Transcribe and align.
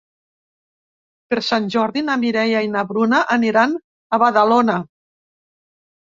Per 1.33 1.41
Sant 1.47 1.67
Jordi 1.75 2.01
na 2.07 2.15
Mireia 2.21 2.63
i 2.67 2.71
na 2.75 2.83
Bruna 2.91 3.19
aniran 3.35 3.75
a 4.17 4.21
Badalona. 4.25 4.79